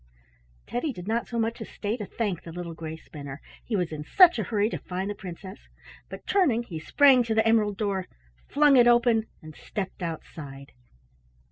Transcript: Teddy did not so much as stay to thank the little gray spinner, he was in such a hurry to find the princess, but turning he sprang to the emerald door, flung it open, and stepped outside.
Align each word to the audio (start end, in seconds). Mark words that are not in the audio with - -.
Teddy 0.65 0.91
did 0.91 1.07
not 1.07 1.27
so 1.27 1.37
much 1.37 1.61
as 1.61 1.69
stay 1.69 1.95
to 1.95 2.07
thank 2.07 2.41
the 2.41 2.51
little 2.51 2.73
gray 2.73 2.97
spinner, 2.97 3.39
he 3.63 3.75
was 3.75 3.91
in 3.91 4.03
such 4.03 4.39
a 4.39 4.43
hurry 4.45 4.67
to 4.67 4.79
find 4.79 5.11
the 5.11 5.13
princess, 5.13 5.59
but 6.09 6.25
turning 6.25 6.63
he 6.63 6.79
sprang 6.79 7.21
to 7.21 7.35
the 7.35 7.47
emerald 7.47 7.77
door, 7.77 8.07
flung 8.49 8.77
it 8.77 8.87
open, 8.87 9.27
and 9.43 9.53
stepped 9.55 10.01
outside. 10.01 10.71